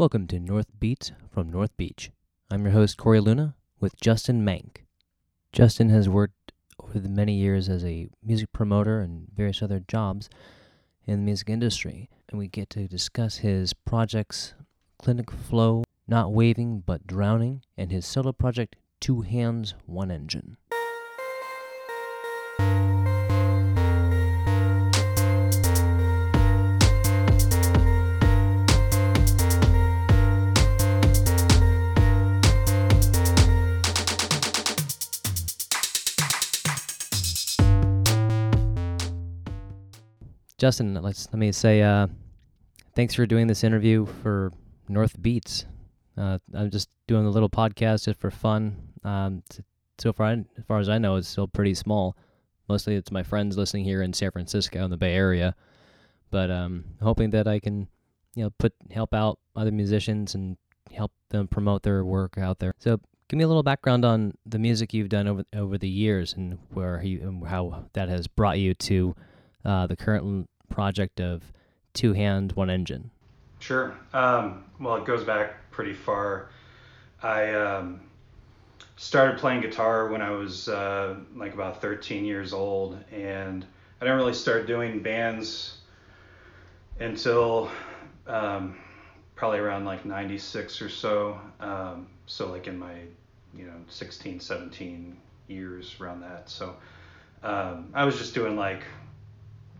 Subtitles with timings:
[0.00, 2.10] Welcome to North Beats from North Beach.
[2.50, 4.86] I'm your host, Corey Luna, with Justin Mank.
[5.52, 10.30] Justin has worked over the many years as a music promoter and various other jobs
[11.06, 14.54] in the music industry, and we get to discuss his projects
[14.98, 20.56] Clinic Flow, Not Waving But Drowning, and his solo project Two Hands, One Engine.
[40.60, 42.06] Justin, let's let me say uh,
[42.94, 44.52] thanks for doing this interview for
[44.90, 45.64] North Beats.
[46.18, 48.76] Uh, I'm just doing a little podcast just for fun.
[49.02, 49.42] Um,
[49.98, 52.14] so far, as far as I know, it's still pretty small.
[52.68, 55.56] Mostly, it's my friends listening here in San Francisco in the Bay Area.
[56.30, 57.88] But um, hoping that I can,
[58.34, 60.58] you know, put help out other musicians and
[60.92, 62.74] help them promote their work out there.
[62.76, 66.34] So, give me a little background on the music you've done over over the years
[66.34, 69.16] and where you and how that has brought you to
[69.64, 71.42] uh, the current project of
[71.92, 73.10] Two Hand, One Engine.
[73.58, 73.94] Sure.
[74.14, 76.48] Um, well, it goes back pretty far.
[77.22, 78.00] I um,
[78.96, 83.66] started playing guitar when I was uh, like about 13 years old, and
[84.00, 85.78] I didn't really start doing bands
[86.98, 87.70] until
[88.26, 88.78] um,
[89.34, 91.40] probably around like 96 or so.
[91.60, 92.94] Um, so, like in my,
[93.54, 95.16] you know, 16, 17
[95.48, 96.48] years around that.
[96.48, 96.76] So,
[97.42, 98.84] um, I was just doing like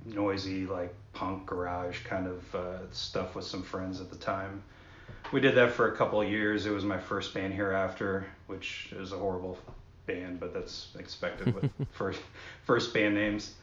[0.04, 4.62] noisy like punk garage kind of uh, stuff with some friends at the time.
[5.32, 6.66] We did that for a couple of years.
[6.66, 9.58] It was my first band hereafter, which is a horrible
[10.06, 12.20] band, but that's expected with first
[12.64, 13.54] first band names.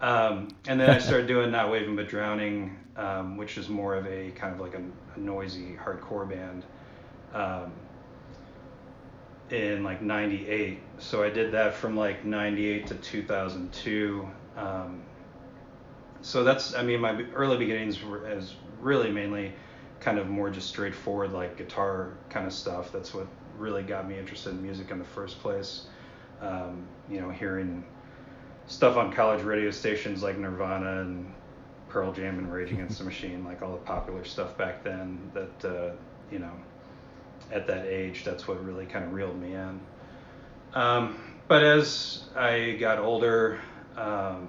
[0.00, 4.06] Um, and then I started doing Not Waving But Drowning, um, which is more of
[4.06, 4.82] a kind of like a,
[5.14, 6.64] a noisy hardcore band.
[7.32, 7.72] Um,
[9.50, 15.02] in like 98 so i did that from like 98 to 2002 um,
[16.26, 19.52] so that's I mean my early beginnings were as really mainly
[20.00, 22.90] kind of more just straightforward like guitar kind of stuff.
[22.90, 25.86] That's what really got me interested in music in the first place.
[26.40, 27.84] Um, you know, hearing
[28.66, 31.32] stuff on college radio stations like Nirvana and
[31.88, 35.30] Pearl Jam and Rage Against the Machine, like all the popular stuff back then.
[35.32, 35.92] That uh,
[36.32, 36.52] you know,
[37.52, 39.80] at that age, that's what really kind of reeled me in.
[40.74, 43.60] Um, but as I got older,
[43.96, 44.48] um,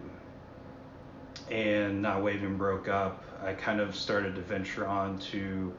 [1.50, 5.74] and Not Waving broke up, I kind of started to venture on to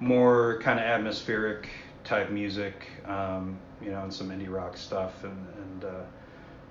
[0.00, 1.68] more kind of atmospheric
[2.04, 6.02] type music, um, you know, and some indie rock stuff and, and uh,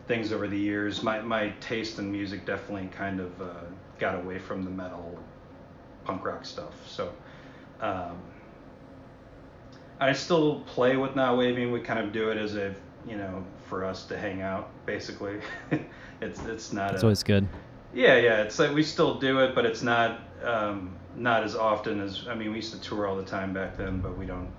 [0.08, 1.04] things over the years.
[1.04, 3.54] My, my taste in music definitely kind of uh,
[4.00, 5.18] got away from the metal
[6.04, 6.74] punk rock stuff.
[6.88, 7.14] So
[7.82, 8.18] um,
[10.00, 11.72] I still play with Not Waving.
[11.72, 12.74] We kind of do it as a,
[13.08, 15.40] you know, for us to hang out, basically.
[16.22, 16.94] it's it's not.
[16.94, 17.48] It's always good.
[17.94, 18.42] Yeah, yeah.
[18.42, 22.36] It's like we still do it, but it's not um, not as often as I
[22.36, 24.52] mean we used to tour all the time back then, but we don't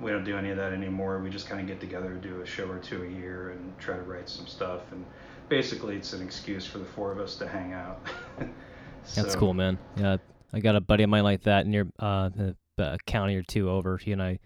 [0.00, 1.18] we don't do any of that anymore.
[1.18, 3.96] We just kind of get together, do a show or two a year, and try
[3.96, 4.92] to write some stuff.
[4.92, 5.04] And
[5.48, 8.00] basically, it's an excuse for the four of us to hang out.
[9.04, 9.78] so, That's cool, man.
[9.96, 10.18] Yeah,
[10.52, 12.30] I got a buddy of mine like that near uh,
[12.78, 13.96] a county or two over.
[13.98, 14.38] He and I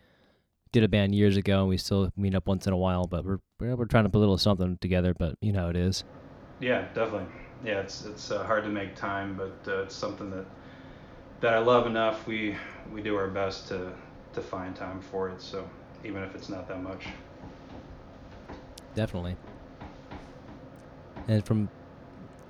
[0.73, 3.07] did a band years ago, and we still meet up once in a while.
[3.07, 5.15] But we're we're trying to put a little something together.
[5.15, 6.03] But you know how it is.
[6.61, 7.27] Yeah, definitely
[7.65, 10.45] yeah, it's it's uh, hard to make time, but uh, it's something that
[11.41, 12.27] that I love enough.
[12.27, 12.57] We
[12.93, 13.93] we do our best to
[14.35, 15.41] to find time for it.
[15.41, 15.69] So
[16.05, 17.07] even if it's not that much.
[18.95, 19.37] Definitely.
[21.29, 21.69] And from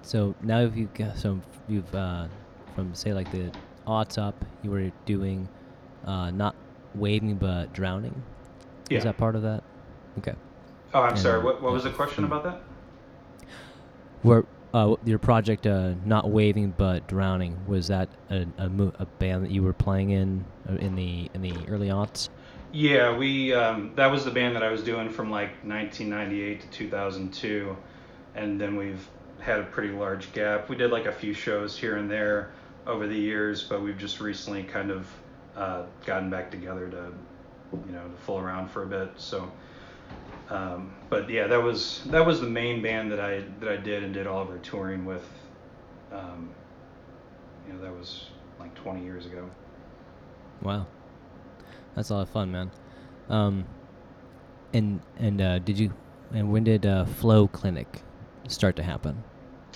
[0.03, 2.27] so now you've got so you've uh,
[2.75, 3.53] from say like the
[3.87, 5.49] aughts up, you were doing
[6.07, 6.55] uh, not
[6.95, 8.23] waving but drowning.
[8.89, 8.99] Yeah.
[8.99, 9.63] Is that part of that?
[10.19, 10.35] Okay.
[10.95, 11.43] Oh, I'm and, sorry.
[11.43, 12.61] What what was the question about that?
[14.23, 19.45] Where uh, your project, uh, not waving but drowning, was that a, a, a, band
[19.45, 22.29] that you were playing in uh, in the in the early aughts?
[22.73, 26.69] Yeah, we um, that was the band that I was doing from like 1998 to
[26.69, 27.77] 2002,
[28.35, 29.07] and then we've
[29.41, 30.69] had a pretty large gap.
[30.69, 32.53] We did like a few shows here and there
[32.87, 35.07] over the years, but we've just recently kind of
[35.57, 37.13] uh, gotten back together to,
[37.87, 39.11] you know, to fool around for a bit.
[39.17, 39.51] So
[40.51, 44.03] um, but yeah, that was that was the main band that I that I did
[44.03, 45.25] and did all of our touring with.
[46.13, 46.51] Um,
[47.67, 48.27] you know, that was
[48.59, 49.49] like 20 years ago.
[50.61, 50.87] Wow,
[51.95, 52.71] that's a lot of fun, man.
[53.29, 53.65] Um,
[54.73, 55.93] and and uh, did you
[56.33, 58.03] and when did uh, Flow Clinic
[58.49, 59.23] start to happen?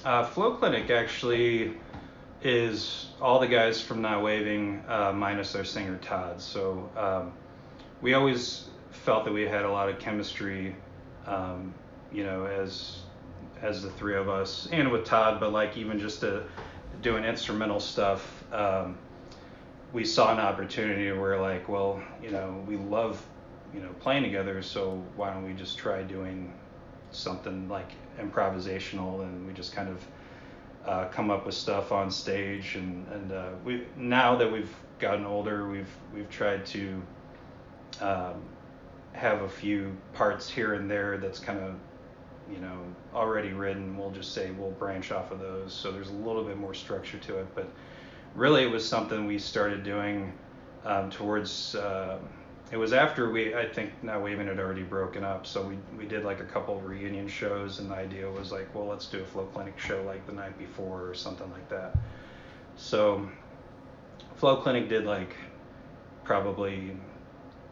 [0.04, 1.74] Uh, Flow Clinic actually
[2.42, 6.40] is all the guys from Not Waving uh, minus their singer Todd.
[6.40, 7.32] So um,
[8.00, 8.68] we always
[9.06, 10.74] felt that we had a lot of chemistry,
[11.26, 11.72] um,
[12.12, 12.98] you know, as
[13.62, 16.42] as the three of us and with Todd, but like even just to
[17.02, 18.98] doing instrumental stuff, um,
[19.92, 23.24] we saw an opportunity where like, well, you know, we love,
[23.72, 26.52] you know, playing together, so why don't we just try doing
[27.12, 30.06] something like improvisational and we just kind of
[30.84, 35.24] uh, come up with stuff on stage and and uh, we now that we've gotten
[35.24, 37.00] older we've we've tried to
[38.00, 38.42] um,
[39.16, 41.74] have a few parts here and there that's kind of
[42.50, 42.78] you know
[43.14, 43.96] already written.
[43.96, 45.72] We'll just say we'll branch off of those.
[45.72, 47.46] So there's a little bit more structure to it.
[47.54, 47.68] But
[48.34, 50.32] really it was something we started doing
[50.84, 52.18] um, towards uh,
[52.70, 55.46] it was after we i think Not Waving had already broken up.
[55.46, 58.86] So we, we did like a couple reunion shows and the idea was like well
[58.86, 61.96] let's do a flow clinic show like the night before or something like that.
[62.76, 63.28] So
[64.36, 65.34] flow clinic did like
[66.22, 66.96] probably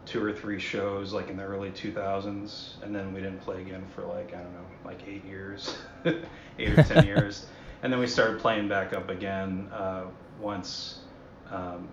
[0.07, 3.85] two or three shows like in the early 2000s and then we didn't play again
[3.95, 5.77] for like i don't know like eight years
[6.59, 7.47] eight or ten years
[7.83, 10.05] and then we started playing back up again uh,
[10.41, 11.01] once
[11.51, 11.89] um,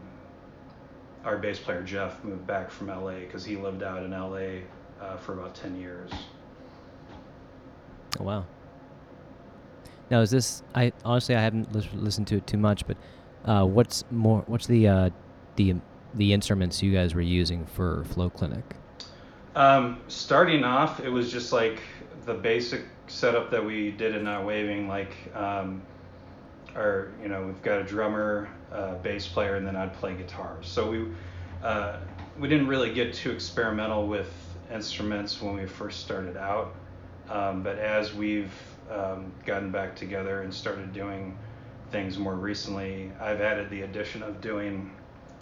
[1.24, 4.36] our bass player jeff moved back from la because he lived out in la
[5.02, 6.12] uh, for about 10 years
[8.20, 8.46] Oh, wow.
[10.10, 10.64] Now, is this?
[10.76, 12.98] I honestly I haven't lis- listened to it too much, but
[13.46, 14.44] uh, what's more?
[14.48, 15.10] What's the uh,
[15.56, 15.76] the
[16.14, 18.64] the instruments you guys were using for Flow Clinic?
[19.56, 21.82] Um, starting off, it was just like
[22.26, 25.82] the basic setup that we did in Not Waving, like um,
[26.76, 30.58] our, you know, we've got a drummer, uh, bass player, and then I'd play guitar.
[30.62, 31.06] So we
[31.64, 31.98] uh,
[32.40, 34.32] we didn't really get too experimental with
[34.74, 36.74] instruments when we first started out,
[37.30, 38.54] um, but as we've
[38.90, 41.38] um, gotten back together and started doing
[41.92, 44.92] things more recently, I've added the addition of doing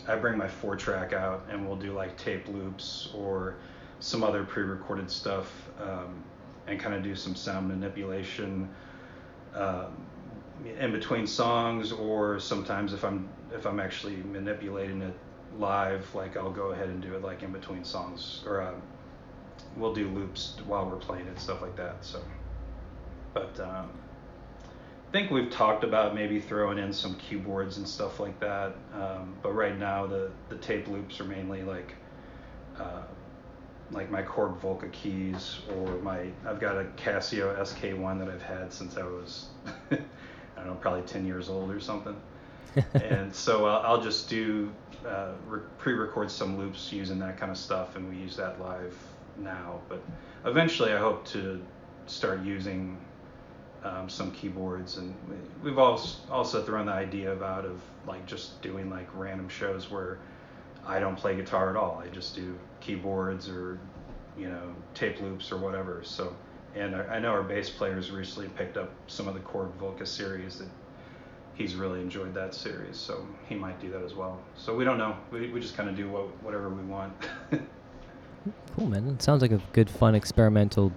[0.10, 3.58] I bring my four track out and we'll do like tape loops or
[4.00, 6.24] some other pre-recorded stuff um,
[6.68, 8.68] and kind of do some sound manipulation
[9.54, 10.04] um,
[10.80, 15.14] in between songs or sometimes if I'm if I'm actually manipulating it
[15.58, 18.82] live like I'll go ahead and do it like in between songs or um,
[19.78, 22.20] we'll do loops while we're playing it stuff like that so.
[23.34, 23.90] But um,
[25.12, 28.76] think we've talked about maybe throwing in some keyboards and stuff like that.
[28.94, 31.96] Um, but right now, the, the tape loops are mainly like
[32.78, 33.04] uh,
[33.92, 38.72] like my Korg Volca keys or my I've got a Casio SK1 that I've had
[38.72, 39.48] since I was
[39.92, 39.98] I
[40.58, 42.16] don't know probably 10 years old or something.
[42.94, 44.72] and so I'll, I'll just do
[45.06, 48.96] uh, re- pre-record some loops using that kind of stuff, and we use that live
[49.38, 49.80] now.
[49.90, 50.04] But
[50.46, 51.60] eventually, I hope to
[52.06, 52.98] start using
[53.84, 58.62] um, some keyboards, and we- we've also also thrown the idea about of like just
[58.62, 60.18] doing like random shows where
[60.86, 62.02] I don't play guitar at all.
[62.04, 63.80] I just do keyboards or
[64.38, 66.02] you know tape loops or whatever.
[66.04, 66.36] So,
[66.76, 70.06] and I I know our bass players recently picked up some of the Korg Volca
[70.08, 70.68] series that
[71.56, 74.40] he's really enjoyed that series, so he might do that as well.
[74.56, 75.16] So we don't know.
[75.32, 77.14] We, we just kind of do what, whatever we want.
[78.76, 79.08] Cool, man.
[79.10, 80.94] It sounds like a good, fun, experimental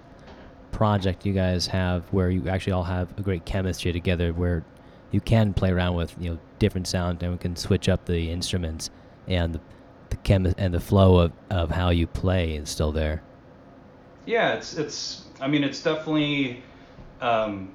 [0.73, 4.65] project you guys have where you actually all have a great chemistry together where
[5.11, 8.31] you can play around with, you know, different sound and we can switch up the
[8.31, 8.89] instruments
[9.27, 9.61] and the,
[10.09, 13.21] the chemi- and the flow of, of how you play is still there.
[14.25, 15.25] Yeah, it's it's.
[15.39, 16.63] I mean, it's definitely
[17.21, 17.71] um,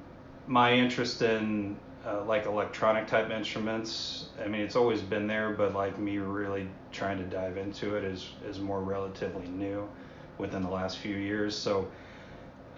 [0.46, 4.30] my interest in uh, like electronic type instruments.
[4.42, 8.04] I mean, it's always been there, but like me really trying to dive into it
[8.04, 9.88] is is more relatively new
[10.38, 11.56] within the last few years.
[11.56, 11.86] So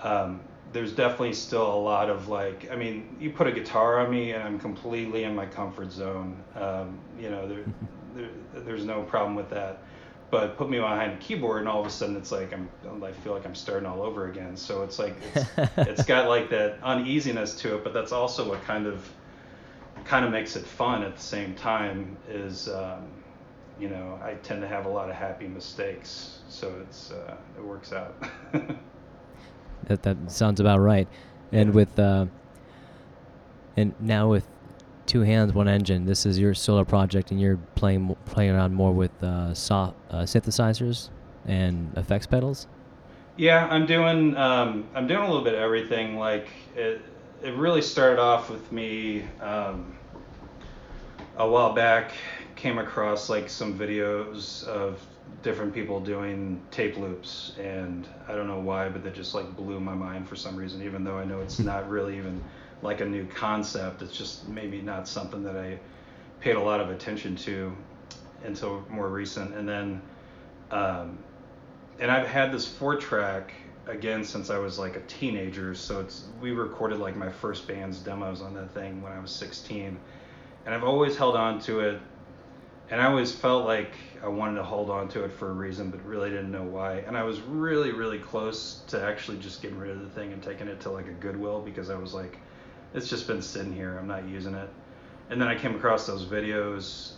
[0.03, 0.41] um,
[0.73, 2.71] there's definitely still a lot of like.
[2.71, 6.43] I mean, you put a guitar on me, and I'm completely in my comfort zone.
[6.55, 7.65] Um, you know, there,
[8.15, 8.31] there
[8.65, 9.83] there's no problem with that
[10.31, 12.69] but put me behind a keyboard and all of a sudden it's like I'm
[13.03, 14.57] I feel like I'm starting all over again.
[14.57, 18.63] So it's like it's, it's got like that uneasiness to it, but that's also what
[18.65, 19.09] kind of
[20.05, 23.09] kind of makes it fun at the same time is um,
[23.79, 27.65] you know I tend to have a lot of happy mistakes, so it's uh, it
[27.65, 28.15] works out.
[29.85, 31.09] That that sounds about right.
[31.53, 32.27] And with uh,
[33.77, 34.47] and now with
[35.07, 38.93] two hands, one engine, this is your solo project, and you're playing playing around more
[38.93, 41.11] with uh, soft uh, synthesizers
[41.47, 42.67] and effects pedals.
[43.37, 46.17] Yeah, I'm doing um, I'm doing a little bit of everything.
[46.17, 47.01] Like it,
[47.43, 49.97] it really started off with me um,
[51.39, 52.13] a while back.
[52.55, 55.01] Came across like some videos of
[55.43, 59.81] different people doing tape loops, and I don't know why, but that just like blew
[59.81, 60.83] my mind for some reason.
[60.83, 62.43] Even though I know it's not really even
[62.83, 64.03] like a new concept.
[64.03, 65.79] It's just maybe not something that I
[66.41, 67.77] paid a lot of attention to
[68.45, 69.55] until more recent.
[69.55, 70.03] And then,
[70.71, 71.19] um,
[71.99, 73.53] and I've had this four track
[73.87, 75.75] again since I was like a teenager.
[75.75, 79.31] So it's we recorded like my first band's demos on that thing when I was
[79.31, 79.99] 16,
[80.65, 82.01] and I've always held on to it.
[82.91, 83.93] And I always felt like
[84.23, 86.99] I wanted to hold on to it for a reason, but really didn't know why.
[87.07, 90.43] And I was really, really close to actually just getting rid of the thing and
[90.43, 92.39] taking it to like a Goodwill because I was like,
[92.93, 93.97] it's just been sitting here.
[93.97, 94.69] I'm not using it.
[95.31, 97.13] And then I came across those videos,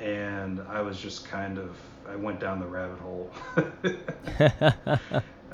[0.00, 1.76] and I was just kind of
[2.08, 3.30] I went down the rabbit hole.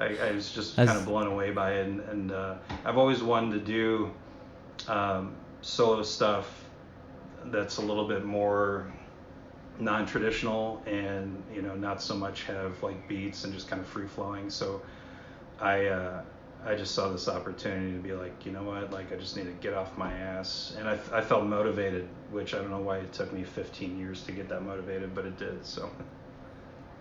[0.01, 3.23] I, I, was just kind of blown away by it, and, and uh, I've always
[3.23, 4.11] wanted to do
[4.89, 6.65] um, solo stuff
[7.47, 8.93] that's a little bit more
[9.79, 14.07] non-traditional and you know not so much have like beats and just kind of free
[14.07, 14.51] flowing.
[14.51, 14.83] So
[15.61, 16.23] I uh,
[16.67, 19.45] I just saw this opportunity to be like, you know what, like I just need
[19.45, 22.99] to get off my ass, and I, I felt motivated, which I don't know why
[22.99, 25.65] it took me 15 years to get that motivated, but it did.
[25.67, 25.91] So.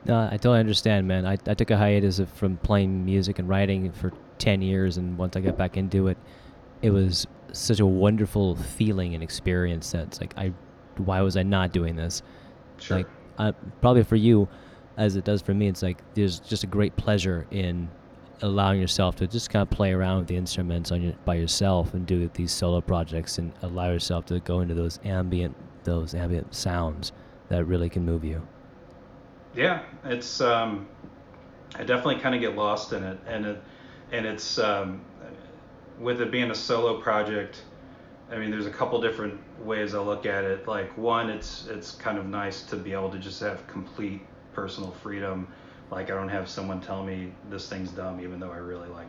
[0.05, 1.25] No, I totally understand, man.
[1.25, 5.37] I, I took a hiatus from playing music and writing for 10 years, and once
[5.37, 6.17] I got back into it,
[6.81, 10.51] it was such a wonderful feeling and experience that's like, I,
[10.97, 12.21] why was I not doing this?
[12.83, 12.97] Sure.
[12.97, 14.47] Like, uh, probably for you,
[14.97, 17.89] as it does for me, it's like there's just a great pleasure in
[18.41, 21.93] allowing yourself to just kind of play around with the instruments on your, by yourself
[21.93, 26.53] and do these solo projects and allow yourself to go into those ambient those ambient
[26.53, 27.11] sounds
[27.49, 28.45] that really can move you.
[29.55, 30.87] Yeah, it's um,
[31.75, 33.63] I definitely kind of get lost in it, and it
[34.11, 35.01] and it's um,
[35.99, 37.63] with it being a solo project.
[38.33, 40.67] I mean, there's a couple different ways I look at it.
[40.67, 44.21] Like one, it's it's kind of nice to be able to just have complete
[44.53, 45.47] personal freedom
[45.93, 49.07] like I don't have someone tell me this thing's dumb even though I really like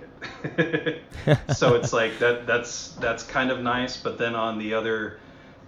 [0.59, 1.03] it.
[1.57, 3.97] so it's like that that's that's kind of nice.
[3.97, 5.19] But then on the other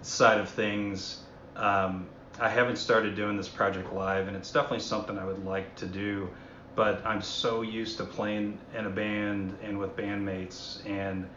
[0.01, 1.21] side of things,
[1.55, 2.07] um,
[2.39, 5.85] I haven't started doing this project live, and it's definitely something I would like to
[5.85, 6.29] do.
[6.75, 11.27] But I'm so used to playing in a band and with bandmates, and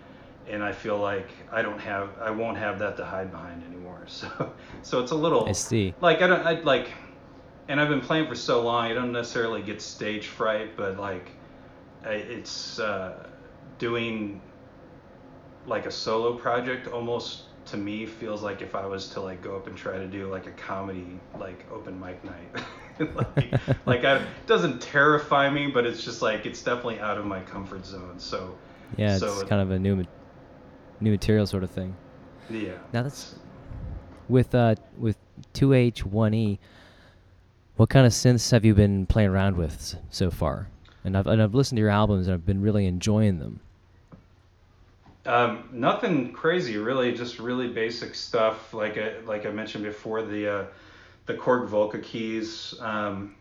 [0.49, 3.87] and I feel like I don't have I won't have that to hide behind anymore.
[4.07, 5.95] So so it's a little I see.
[6.01, 6.89] Like I don't I like
[7.71, 11.31] and I've been playing for so long, I don't necessarily get stage fright, but like,
[12.03, 13.29] it's uh,
[13.79, 14.43] doing
[15.67, 19.55] like a solo project almost to me feels like if I was to like go
[19.55, 22.65] up and try to do like a comedy like open mic night.
[23.15, 27.25] like, like I, it doesn't terrify me, but it's just like it's definitely out of
[27.25, 28.19] my comfort zone.
[28.19, 28.59] So
[28.97, 30.05] yeah, so it's kind of a new
[31.01, 31.97] new material sort of thing.
[32.49, 32.73] Yeah.
[32.93, 33.37] Now that's
[34.29, 35.17] with uh with
[35.55, 36.59] 2H1E
[37.81, 40.69] what kind of synths have you been playing around with so far?
[41.03, 43.59] And I've, and I've listened to your albums and I've been really enjoying them.
[45.25, 47.13] Um, nothing crazy, really.
[47.13, 48.75] Just really basic stuff.
[48.75, 50.65] Like I, like I mentioned before, the uh,
[51.25, 53.35] the Korg Volca keys um,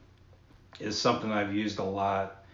[0.80, 2.46] is something I've used a lot.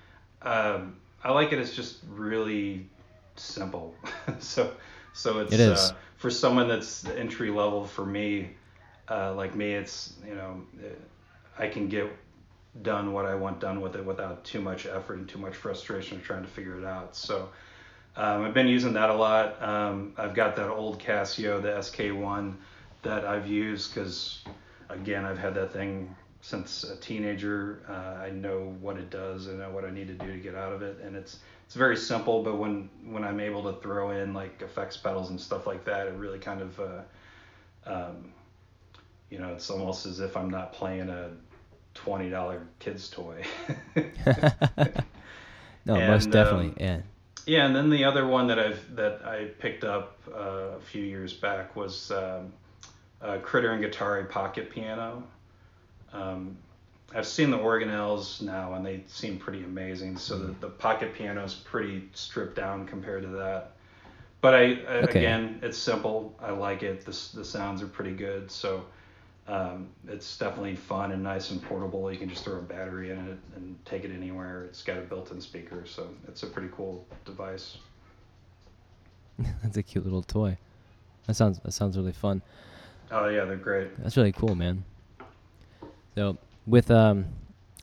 [0.41, 1.59] Um, I like it.
[1.59, 2.87] It's just really
[3.35, 3.93] simple.
[4.39, 4.73] so
[5.15, 5.79] so it's it is.
[5.79, 7.85] Uh, for someone that's entry level.
[7.85, 8.51] For me,
[9.09, 10.61] uh, like me, it's you know.
[10.83, 11.01] It,
[11.57, 12.11] I can get
[12.81, 16.17] done what I want done with it without too much effort and too much frustration
[16.17, 17.15] of trying to figure it out.
[17.15, 17.49] So
[18.17, 19.61] um, I've been using that a lot.
[19.63, 22.55] Um, I've got that old Casio, the SK1,
[23.03, 24.43] that I've used because,
[24.89, 26.13] again, I've had that thing
[26.45, 27.81] since a teenager.
[27.89, 29.47] Uh, I know what it does.
[29.47, 31.73] I know what I need to do to get out of it, and it's it's
[31.73, 32.43] very simple.
[32.43, 36.05] But when when I'm able to throw in like effects pedals and stuff like that,
[36.05, 37.01] it really kind of uh,
[37.87, 38.31] um,
[39.31, 41.31] you know, it's almost as if I'm not playing a
[41.95, 43.43] twenty dollar kids toy.
[43.95, 46.99] no, and, most definitely, um, yeah.
[47.47, 51.03] Yeah, and then the other one that I've that I picked up uh, a few
[51.03, 52.53] years back was um,
[53.19, 55.23] a Critter and Guitari pocket piano.
[56.15, 56.57] Um,
[57.13, 60.17] I've seen the organelles now, and they seem pretty amazing.
[60.17, 63.73] So the, the pocket piano is pretty stripped down compared to that.
[64.41, 64.63] But I, I
[65.03, 65.19] okay.
[65.19, 66.35] again, it's simple.
[66.41, 67.05] I like it.
[67.05, 68.51] The the sounds are pretty good.
[68.51, 68.85] So
[69.47, 72.11] um, it's definitely fun and nice and portable.
[72.11, 74.65] You can just throw a battery in it and take it anywhere.
[74.65, 77.77] It's got a built-in speaker, so it's a pretty cool device.
[79.63, 80.57] That's a cute little toy.
[81.27, 82.41] That sounds that sounds really fun.
[83.11, 83.97] Oh yeah, they're great.
[84.01, 84.83] That's really cool, man.
[86.15, 87.25] So with um,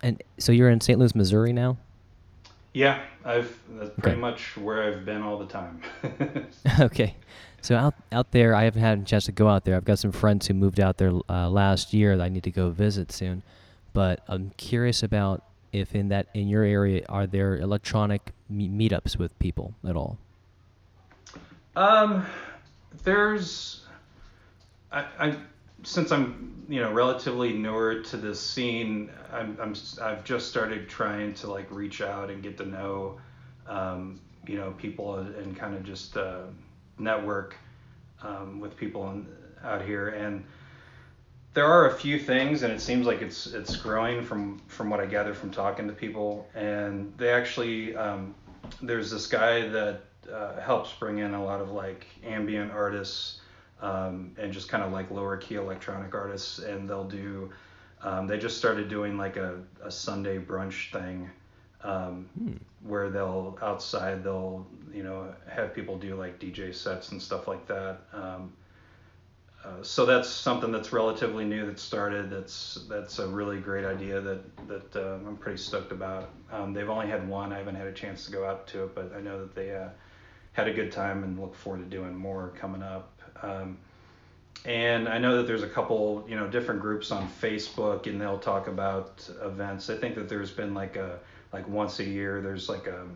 [0.02, 0.98] and so you're in St.
[0.98, 1.78] Louis, Missouri now.
[2.74, 5.82] Yeah, I've that's pretty much where I've been all the time.
[6.80, 7.14] okay,
[7.60, 9.76] so out out there, I haven't had a chance to go out there.
[9.76, 12.50] I've got some friends who moved out there uh, last year that I need to
[12.50, 13.42] go visit soon.
[13.92, 19.18] But I'm curious about if in that in your area are there electronic me- meetups
[19.18, 20.18] with people at all?
[21.76, 22.26] Um,
[23.04, 23.80] there's,
[24.90, 25.36] I, I
[25.82, 31.34] since I'm you know relatively newer to this scene, I'm, I'm I've just started trying
[31.34, 33.20] to like reach out and get to know,
[33.66, 36.42] um, you know, people and, kind of just uh,
[36.98, 37.56] network
[38.22, 39.26] um, with people in,
[39.64, 40.08] out here.
[40.08, 40.44] And
[41.54, 45.00] there are a few things and it seems like it's it's growing from from what
[45.00, 46.48] I gather from talking to people.
[46.54, 48.34] And they actually um,
[48.80, 50.00] there's this guy that
[50.32, 53.41] uh, helps bring in a lot of like ambient artists
[53.82, 57.50] um, and just kind of like lower key electronic artists and they'll do
[58.02, 61.30] um, they just started doing like a, a Sunday brunch thing
[61.82, 62.52] um, hmm.
[62.88, 67.66] where they'll outside they'll you know have people do like DJ sets and stuff like
[67.66, 68.52] that um,
[69.64, 72.30] uh, so that's something that's relatively new that started.
[72.30, 76.30] That's that's a really great idea that that uh, I'm pretty stoked about.
[76.50, 77.52] Um, they've only had one.
[77.52, 79.74] I haven't had a chance to go out to it, but I know that they
[79.74, 79.88] uh,
[80.52, 83.11] had a good time and look forward to doing more coming up.
[83.40, 83.78] Um,
[84.64, 88.38] and I know that there's a couple, you know, different groups on Facebook, and they'll
[88.38, 89.90] talk about events.
[89.90, 91.18] I think that there's been like a
[91.52, 92.40] like once a year.
[92.40, 93.06] There's like a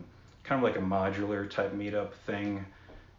[0.43, 2.65] kind of like a modular type meetup thing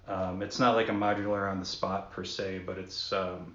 [0.08, 3.54] um, it's not like a modular on the spot per se, but it's um,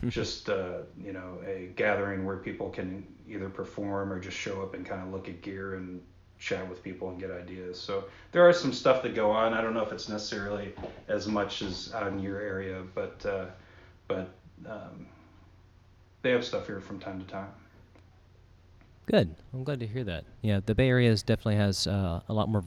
[0.00, 0.08] hmm.
[0.08, 4.74] just uh, you know a gathering where people can either perform or just show up
[4.74, 6.00] and kind of look at gear and
[6.42, 7.80] chat with people and get ideas.
[7.80, 9.54] So there are some stuff that go on.
[9.54, 10.74] I don't know if it's necessarily
[11.08, 13.46] as much as out in your area, but uh,
[14.08, 14.34] but
[14.68, 15.06] um,
[16.22, 17.48] they have stuff here from time to time.
[19.06, 19.34] Good.
[19.54, 20.24] I'm glad to hear that.
[20.42, 22.64] Yeah, the Bay Area definitely has uh, a lot more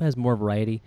[0.00, 0.82] has more variety.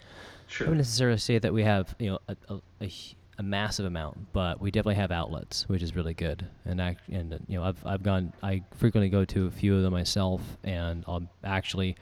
[0.47, 0.67] Sure.
[0.67, 2.91] I wouldn't necessarily say that we have you know a, a, a,
[3.37, 6.47] a, massive amount, but we definitely have outlets, which is really good.
[6.65, 9.83] And I and you know I've I've gone I frequently go to a few of
[9.83, 11.95] them myself, and I'm actually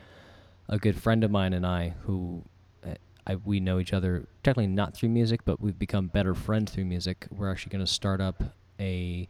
[0.70, 2.44] a good friend of mine and I who
[2.86, 2.94] uh,
[3.28, 6.86] I, we know each other technically not through music, but we've become better friends through
[6.86, 7.28] music.
[7.32, 8.44] We're actually going to start up
[8.80, 9.28] a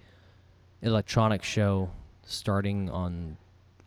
[0.82, 1.90] electronic show
[2.26, 3.38] starting on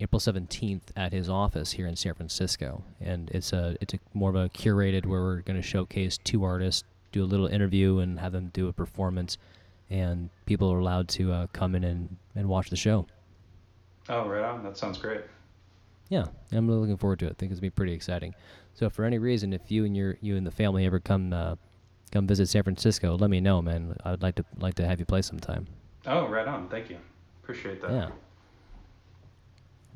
[0.00, 4.30] April 17th at his office here in San Francisco, and it's a it's a more
[4.30, 8.18] of a curated where we're going to showcase two artists, do a little interview, and
[8.18, 9.38] have them do a performance,
[9.90, 13.06] and people are allowed to uh, come in and, and watch the show.
[14.08, 14.64] Oh, right on!
[14.64, 15.20] That sounds great.
[16.12, 17.30] Yeah, I'm really looking forward to it.
[17.30, 18.34] I think it's gonna be pretty exciting.
[18.74, 21.56] So, for any reason, if you and your you and the family ever come uh,
[22.10, 23.96] come visit San Francisco, let me know, man.
[24.04, 25.66] I'd like to like to have you play sometime.
[26.06, 26.68] Oh, right on!
[26.68, 26.98] Thank you.
[27.42, 27.90] Appreciate that.
[27.90, 28.08] Yeah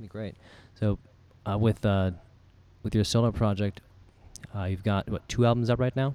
[0.01, 0.37] be great.
[0.75, 0.99] So,
[1.45, 2.13] uh, with uh,
[2.83, 3.81] with your solo project,
[4.55, 6.15] uh, you've got what two albums up right now?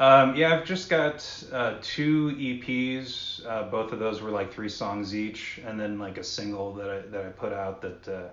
[0.00, 3.44] Um, yeah, I've just got uh, two EPs.
[3.46, 6.90] Uh, both of those were like three songs each, and then like a single that
[6.90, 8.28] I that I put out that uh,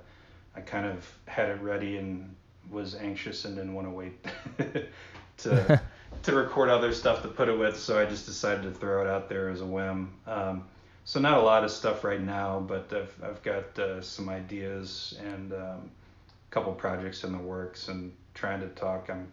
[0.56, 2.36] I kind of had it ready and
[2.70, 4.26] was anxious and didn't want to wait
[5.38, 5.82] to
[6.24, 9.08] to record other stuff to put it with, so I just decided to throw it
[9.08, 10.14] out there as a whim.
[10.26, 10.64] Um,
[11.04, 15.16] so not a lot of stuff right now, but I've, I've got uh, some ideas
[15.24, 19.10] and um, a couple projects in the works and trying to talk.
[19.10, 19.28] I'm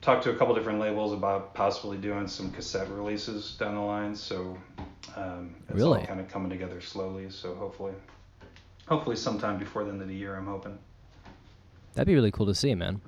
[0.00, 4.14] talked to a couple different labels about possibly doing some cassette releases down the line.
[4.14, 4.56] So
[5.16, 6.00] um, it's really?
[6.00, 7.30] all kind of coming together slowly.
[7.30, 7.92] So hopefully,
[8.86, 10.78] hopefully sometime before the end of the year, I'm hoping.
[11.94, 13.00] That'd be really cool to see, man.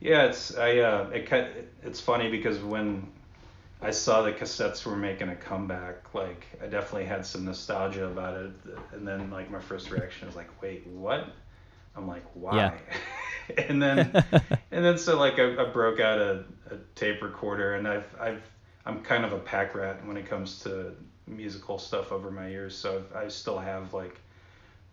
[0.00, 3.08] Yeah, it's I uh, it it's funny because when
[3.82, 6.14] I saw the cassettes were making a comeback.
[6.14, 8.50] Like I definitely had some nostalgia about it,
[8.92, 11.26] and then like my first reaction was like, "Wait, what?"
[11.94, 13.56] I'm like, "Why?" Yeah.
[13.68, 14.24] and then
[14.70, 18.42] and then so like I, I broke out a, a tape recorder, and I've I've
[18.86, 22.76] I'm kind of a pack rat when it comes to musical stuff over my years,
[22.76, 24.18] so I still have like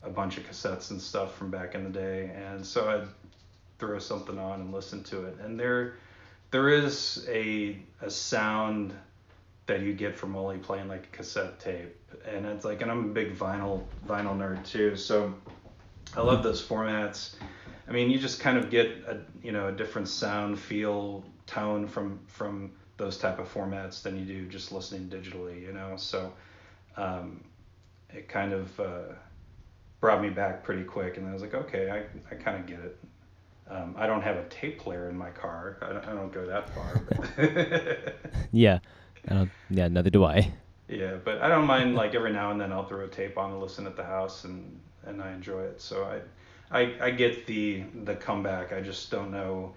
[0.04, 3.08] a bunch of cassettes and stuff from back in the day, and so I'd
[3.80, 5.96] throw something on and listen to it, and they're
[6.54, 8.94] there is a a sound
[9.66, 11.96] that you get from only playing like a cassette tape.
[12.26, 15.34] And it's like and i'm a big vinyl vinyl nerd too so
[16.16, 17.36] i love those formats.
[17.88, 21.88] I mean you just kind of get a you know a different sound feel tone
[21.88, 25.96] from from those type of formats than you do just listening digitally you know?
[25.98, 26.32] So
[26.96, 27.44] um,
[28.12, 29.14] it kind of uh,
[30.04, 32.80] brought me back pretty quick and i was like okay i, I kind of get
[32.80, 32.98] it
[33.70, 35.78] um, I don't have a tape player in my car.
[35.82, 37.02] I don't, I don't go that far.
[38.52, 38.80] yeah,
[39.70, 40.52] yeah, neither do I.
[40.90, 41.96] Yeah, but I don't mind.
[41.96, 44.44] Like every now and then, I'll throw a tape on and listen at the house,
[44.44, 45.82] and and I enjoy it.
[45.82, 48.74] So I, I, I get the the comeback.
[48.74, 49.74] I just don't know.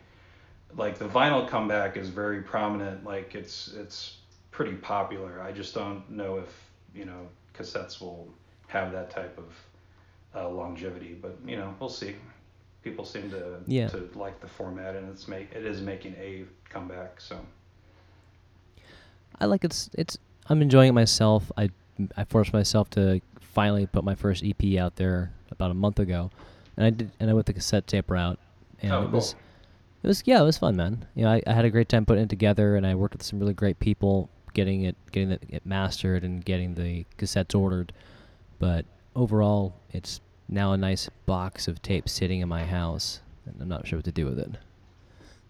[0.76, 3.04] Like the vinyl comeback is very prominent.
[3.04, 4.16] Like it's it's
[4.50, 5.40] pretty popular.
[5.40, 6.48] I just don't know if
[6.92, 8.28] you know cassettes will
[8.66, 9.54] have that type of
[10.36, 11.16] uh, longevity.
[11.20, 12.14] But you know, we'll see
[12.82, 13.88] people seem to yeah.
[13.88, 17.20] to like the format, and it's make it is making a comeback.
[17.20, 17.38] So
[19.40, 20.18] I like it's it's
[20.48, 21.50] I'm enjoying it myself.
[21.56, 21.70] I
[22.16, 26.30] I forced myself to finally put my first EP out there about a month ago,
[26.76, 28.38] and I did and I went the cassette tape route,
[28.82, 29.40] and Oh, it was cool.
[30.02, 31.06] it was yeah it was fun man.
[31.14, 33.22] You know I, I had a great time putting it together, and I worked with
[33.22, 37.92] some really great people getting it getting it mastered and getting the cassettes ordered,
[38.58, 43.68] but overall it's now a nice box of tape sitting in my house, and I'm
[43.68, 44.56] not sure what to do with it.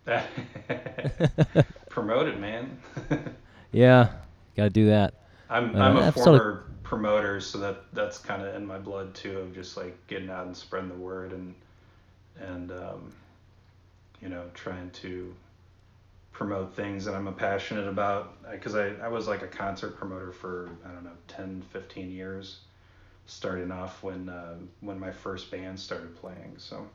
[1.89, 2.79] Promote it, man.
[3.73, 4.11] Yeah,
[4.57, 5.13] gotta do that.
[5.51, 9.15] I'm Uh, I'm a of- former promoter, so that that's kind of in my blood
[9.15, 11.55] too, of just like getting out and spreading the word and
[12.41, 13.13] and um,
[14.23, 15.35] you know trying to
[16.33, 18.51] promote things that I'm passionate about.
[18.51, 22.61] Because I, I was like a concert promoter for I don't know 10, 15 years,
[23.27, 26.55] starting off when uh, when my first band started playing.
[26.57, 26.87] So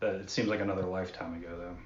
[0.00, 1.76] that it seems like another lifetime ago though.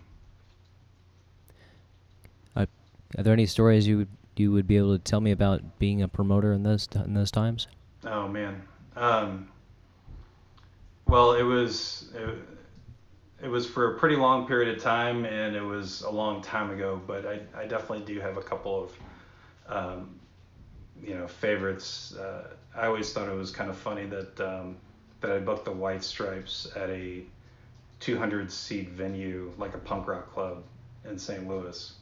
[3.16, 6.02] Are there any stories you would you would be able to tell me about being
[6.02, 7.68] a promoter in those in those times?
[8.04, 8.62] Oh man.
[8.96, 9.48] Um,
[11.06, 12.38] well, it was it,
[13.44, 16.70] it was for a pretty long period of time, and it was a long time
[16.70, 17.00] ago.
[17.06, 18.92] But I, I definitely do have a couple of
[19.68, 20.15] um,
[21.02, 22.14] you know favorites.
[22.14, 24.76] Uh, I always thought it was kind of funny that um,
[25.20, 27.22] that I booked the White Stripes at a
[28.00, 30.62] 200 seat venue, like a punk rock club
[31.08, 31.46] in St.
[31.48, 31.92] Louis,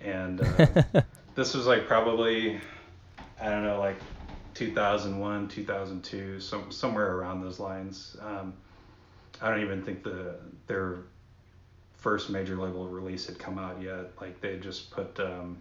[0.00, 1.02] and uh,
[1.34, 2.60] this was like probably
[3.40, 3.98] I don't know like
[4.54, 8.54] 2001 2002 some somewhere around those lines um,
[9.42, 11.00] I don't even think the their
[11.98, 15.58] first major label release had come out yet like they just put um,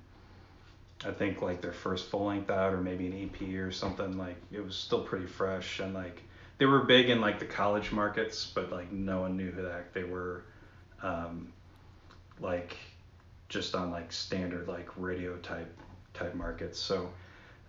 [1.03, 4.37] I think like their first full length out or maybe an EP or something like
[4.51, 6.21] it was still pretty fresh and like
[6.57, 9.71] they were big in like the college markets but like no one knew who the
[9.71, 10.43] heck they were
[11.03, 11.51] um,
[12.39, 12.77] like
[13.49, 15.71] just on like standard like radio type
[16.13, 16.79] type markets.
[16.79, 17.09] So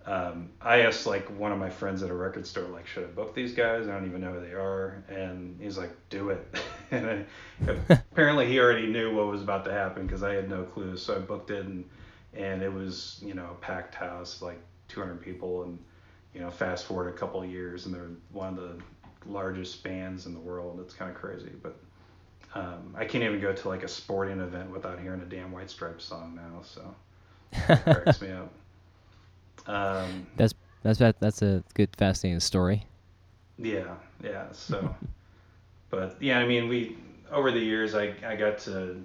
[0.06, 3.08] um, I asked like one of my friends at a record store like, should I
[3.08, 3.88] book these guys?
[3.88, 6.56] I don't even know who they are, and he's like, do it.
[6.90, 7.26] and
[7.68, 7.78] I,
[8.12, 10.96] apparently he already knew what was about to happen because I had no clue.
[10.96, 11.84] So I booked it, and
[12.36, 15.78] and it was you know a packed house, like 200 people, and
[16.34, 18.78] you know fast forward a couple of years, and they're one of the
[19.26, 20.80] largest bands in the world.
[20.80, 21.80] It's kind of crazy, but
[22.54, 25.70] um, I can't even go to like a sporting event without hearing a damn White
[25.70, 26.62] Stripes song now.
[26.62, 26.94] So
[27.68, 28.52] it cracks me up.
[29.66, 32.86] Um, That's that's that, that's a good fascinating story.
[33.58, 34.52] yeah, yeah.
[34.52, 34.94] So,
[35.90, 36.98] but yeah, I mean, we
[37.30, 39.02] over the years, I I got to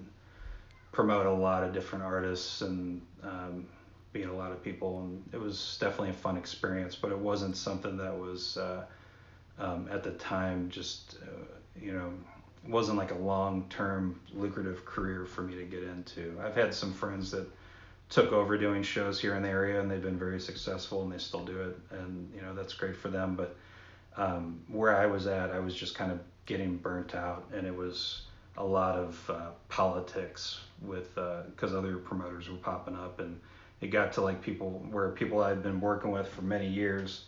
[0.91, 3.65] promote a lot of different artists and um,
[4.13, 6.95] meet a lot of people, and it was definitely a fun experience.
[6.95, 8.84] But it wasn't something that was uh,
[9.60, 12.12] um, at the time just uh, you know
[12.67, 16.39] wasn't like a long term lucrative career for me to get into.
[16.43, 17.47] I've had some friends that
[18.12, 21.17] took over doing shows here in the area and they've been very successful and they
[21.17, 23.56] still do it and you know that's great for them but
[24.17, 27.73] um, where I was at I was just kind of getting burnt out and it
[27.73, 28.23] was
[28.57, 33.39] a lot of uh, politics with because other promoters were popping up and
[33.79, 37.25] it got to like people where people I'd been working with for many years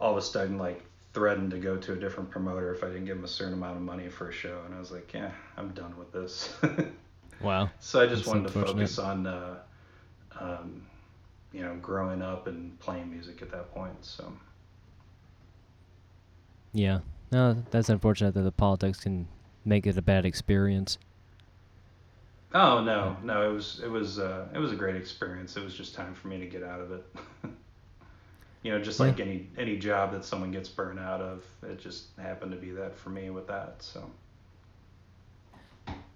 [0.00, 3.04] all of a sudden like threatened to go to a different promoter if I didn't
[3.04, 5.30] give them a certain amount of money for a show and I was like yeah
[5.56, 6.54] I'm done with this
[7.40, 7.70] Wow.
[7.78, 9.56] so I just That's wanted to focus on uh,
[10.40, 10.82] um,
[11.52, 14.32] you know growing up and playing music at that point so
[16.72, 17.00] Yeah.
[17.32, 19.26] No, that's unfortunate that the politics can
[19.64, 20.98] make it a bad experience.
[22.54, 25.74] oh no no it was it was uh, it was a great experience it was
[25.74, 27.04] just time for me to get out of it
[28.62, 29.24] you know just like Yeah.
[29.24, 32.96] any any job that someone gets burned out of it just happened to be that
[32.96, 34.08] for me with that so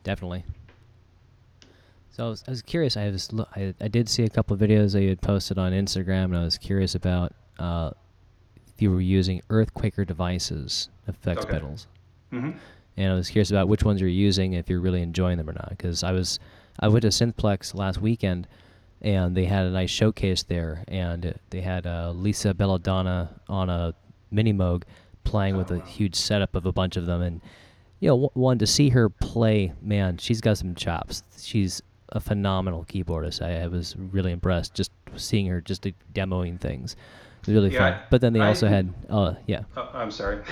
[0.04, 0.44] Definitely.
[2.10, 2.96] So I was, I was curious.
[2.96, 5.72] I was I, I did see a couple of videos that you had posted on
[5.72, 7.90] Instagram, and I was curious about uh,
[8.74, 11.52] if you were using Earthquaker devices, effects Okay.
[11.52, 11.86] pedals,
[12.30, 12.52] hmm
[12.98, 15.54] and I was curious about which ones you're using, if you're really enjoying them or
[15.54, 15.70] not.
[15.70, 16.38] Because I was
[16.80, 18.46] I went to Synthplex last weekend,
[19.00, 23.70] and they had a nice showcase there, and they had uh, Lisa Bella Donna on
[23.70, 23.94] a
[24.30, 24.82] mini Moog
[25.24, 25.84] playing with Oh, a wow.
[25.84, 27.40] huge setup of a bunch of them, and
[28.00, 31.22] you know, w- one to see her play, man, she's got some chops.
[31.40, 33.42] She's a phenomenal keyboardist.
[33.42, 36.94] I, I was really impressed just seeing her just uh, demoing things.
[37.42, 38.00] It was really Yeah, fun.
[38.10, 39.62] But then they I- also had, uh, yeah.
[39.76, 40.42] oh, I'm sorry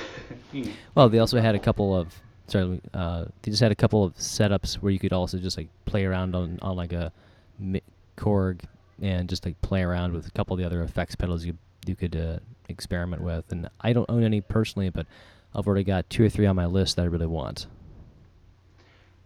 [0.95, 2.15] Well, they also had a couple of,
[2.49, 5.69] sorry, uh, they just had a couple of setups where you could also just like
[5.85, 7.13] play around on, on like a
[8.17, 8.61] Korg
[9.01, 11.57] and just like play around with a couple of the other effects pedals you
[11.87, 13.45] you could uh, experiment with.
[13.53, 15.07] And I don't own any personally, but
[15.55, 17.67] I've already got two or three on my list that I really want.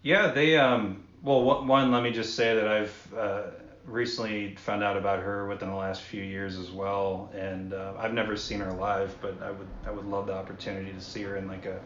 [0.03, 3.43] Yeah, they um well one let me just say that I've uh,
[3.85, 8.15] recently found out about her within the last few years as well, and uh, I've
[8.15, 11.37] never seen her live, but I would I would love the opportunity to see her
[11.37, 11.81] in like a,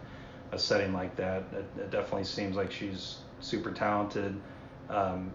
[0.55, 1.43] a setting like that.
[1.53, 4.41] It, it definitely seems like she's super talented.
[4.89, 5.33] Um,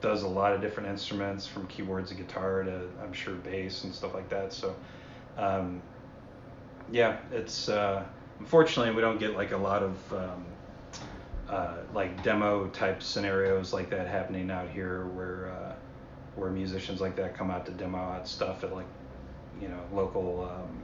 [0.00, 3.94] does a lot of different instruments from keyboards to guitar to I'm sure bass and
[3.94, 4.52] stuff like that.
[4.52, 4.74] So
[5.38, 5.80] um,
[6.90, 8.04] yeah, it's uh,
[8.40, 10.44] unfortunately we don't get like a lot of um,
[11.48, 15.74] uh, like demo type scenarios like that happening out here where uh,
[16.34, 18.86] where musicians like that come out to demo out stuff at like
[19.60, 20.82] you know local um,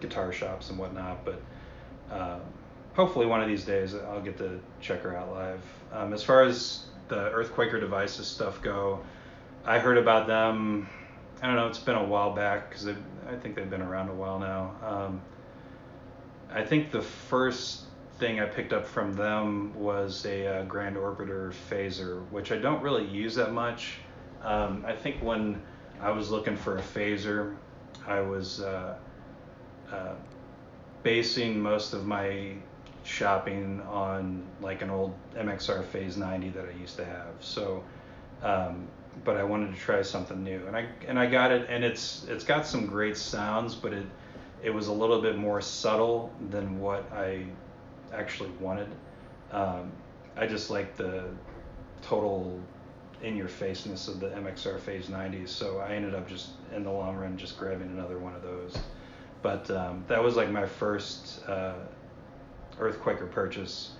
[0.00, 1.24] guitar shops and whatnot.
[1.24, 1.42] But
[2.10, 2.40] um,
[2.96, 5.60] hopefully one of these days I'll get to check her out live.
[5.92, 9.04] Um, as far as the Earthquaker devices stuff go,
[9.64, 10.88] I heard about them.
[11.42, 11.68] I don't know.
[11.68, 14.74] It's been a while back because I think they've been around a while now.
[14.82, 15.20] Um,
[16.50, 17.82] I think the first
[18.18, 22.82] thing I picked up from them was a uh, Grand Orbiter phaser, which I don't
[22.82, 23.98] really use that much.
[24.42, 25.60] Um, I think when
[26.00, 27.56] I was looking for a phaser,
[28.06, 28.96] I was uh,
[29.92, 30.14] uh,
[31.02, 32.54] basing most of my
[33.06, 37.34] shopping on like an old MXR Phase 90 that I used to have.
[37.40, 37.82] So,
[38.42, 38.88] um,
[39.24, 42.26] but I wanted to try something new, and I and I got it, and it's
[42.28, 44.06] it's got some great sounds, but it
[44.62, 47.46] it was a little bit more subtle than what I
[48.12, 48.88] actually wanted.
[49.52, 49.92] Um,
[50.36, 51.24] I just like the
[52.02, 52.60] total
[53.22, 56.90] in your faceness of the MXR Phase 90s, so I ended up just in the
[56.90, 58.76] long run just grabbing another one of those.
[59.42, 61.74] But um, that was like my first uh,
[62.80, 63.90] Earthquaker purchase.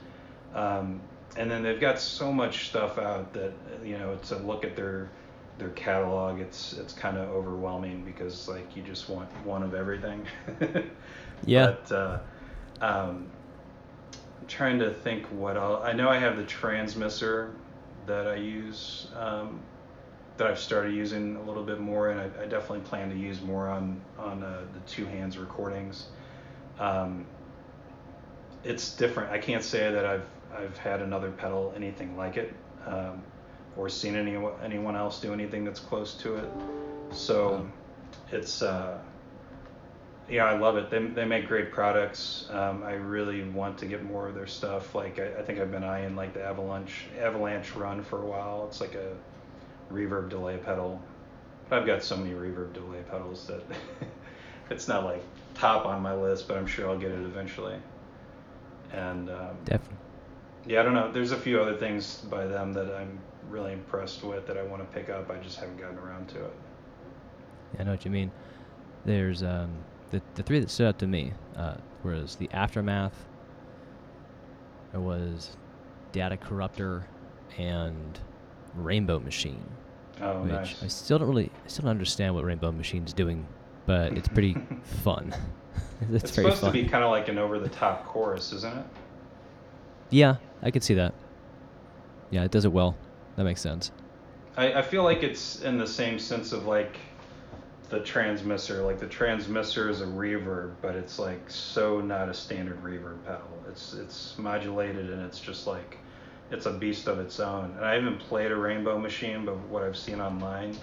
[0.55, 1.01] Um,
[1.37, 3.53] and then they've got so much stuff out that
[3.85, 5.11] you know to look at their
[5.59, 6.41] their catalog.
[6.41, 10.27] It's it's kind of overwhelming because like you just want one of everything.
[11.45, 11.75] Yeah.
[11.89, 12.19] But uh,
[12.81, 13.27] um,
[14.41, 17.51] I'm trying to think what I'll, I know I have the Transmisser
[18.07, 19.61] that I use um,
[20.37, 23.41] that I've started using a little bit more and I, I definitely plan to use
[23.41, 26.07] more on on uh, the two hands recordings.
[26.79, 27.27] Um,
[28.67, 32.55] it's different I can't say that I've I've had another pedal anything like it,
[32.87, 33.23] um,
[33.77, 36.51] or seen any anyone else do anything that's close to it.
[37.11, 37.69] So
[38.33, 38.99] it's uh,
[40.29, 40.91] yeah, I love it.
[40.91, 42.49] They they make great products.
[42.51, 44.95] Um, I really want to get more of their stuff.
[44.95, 48.67] Like I, I think I've been eyeing like the Avalanche Avalanche Run for a while.
[48.69, 49.13] It's like a
[49.93, 51.01] reverb delay pedal.
[51.69, 53.63] But I've got so many reverb delay pedals that
[54.71, 55.23] it's not like
[55.55, 57.77] top on my list, but I'm sure I'll get it eventually.
[58.93, 59.99] And um, definitely
[60.67, 61.11] yeah, I don't know.
[61.13, 63.19] There's a few other things by them that I'm
[63.49, 65.31] really impressed with that I want to pick up.
[65.31, 66.53] I just haven't gotten around to it.
[67.75, 68.33] Yeah, I know what you mean.
[69.05, 69.71] There's um,
[70.11, 73.15] the the three that stood out to me uh, was the Afterneath.
[74.91, 75.57] There was
[76.13, 77.05] Data Corruptor
[77.59, 78.19] and
[78.75, 79.65] Rainbow Machine.
[80.21, 80.83] Oh, which nice.
[80.83, 83.47] I still don't really, I still don't understand what Rainbow Machine's doing,
[83.85, 84.57] but it's pretty
[85.05, 85.35] fun.
[86.13, 86.73] it's, it's supposed fun.
[86.73, 88.87] to be kind of like an over-the-top chorus, isn't it?
[90.11, 91.15] Yeah, I could see that.
[92.31, 92.97] Yeah, it does it well.
[93.37, 93.93] That makes sense.
[94.57, 96.97] I, I feel like it's in the same sense of like
[97.89, 98.83] the Transmisser.
[98.85, 103.49] Like the Transmisser is a reverb, but it's like so not a standard reverb pedal.
[103.69, 105.99] It's it's modulated and it's just like
[106.51, 107.73] it's a beast of its own.
[107.77, 110.77] And I haven't played a Rainbow Machine, but what I've seen online,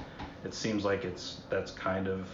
[0.43, 2.28] it seems like it's that's kind of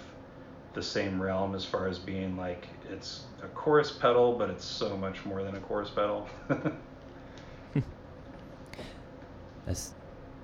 [0.74, 4.98] the same realm as far as being like it's a chorus pedal, but it's so
[4.98, 6.28] much more than a chorus pedal.
[9.66, 9.94] That's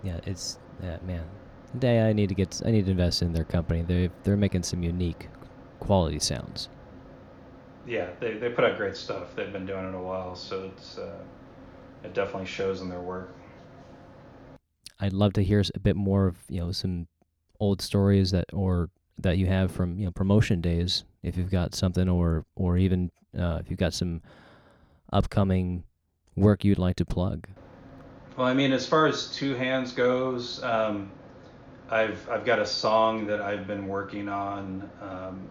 [0.04, 1.24] yeah, it's yeah, man.
[1.80, 3.82] Day I need to get I need to invest in their company.
[3.82, 5.30] They they're making some unique
[5.80, 6.70] quality sounds.
[7.88, 9.36] Yeah, they they put out great stuff.
[9.36, 11.18] They've been doing it a while, so it's uh,
[12.04, 13.34] it definitely shows in their work.
[15.00, 17.08] I'd love to hear a bit more of you know some
[17.60, 21.74] old stories that or that you have from you know promotion days if you've got
[21.74, 24.22] something or or even uh, if you've got some
[25.14, 25.84] upcoming
[26.36, 27.48] work you'd like to plug?
[28.38, 31.12] Well i mean as far as two hands goes um,
[31.90, 35.48] i've i've got a song that i've been working on um,